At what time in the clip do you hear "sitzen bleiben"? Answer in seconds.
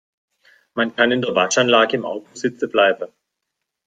2.33-3.13